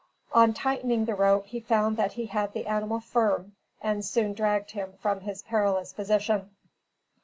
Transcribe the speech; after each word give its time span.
On 0.33 0.51
tightening 0.51 1.05
the 1.05 1.13
rope 1.13 1.45
he 1.45 1.59
found 1.59 1.95
that 1.97 2.13
he 2.13 2.25
had 2.25 2.53
the 2.53 2.65
animal 2.65 2.99
firm, 3.01 3.51
and 3.83 4.03
soon 4.03 4.33
dragged 4.33 4.71
him 4.71 4.93
from 4.93 5.19
his 5.19 5.43
perilous 5.43 5.93
position. 5.93 6.49